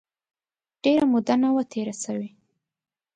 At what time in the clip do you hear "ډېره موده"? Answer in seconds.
0.83-1.35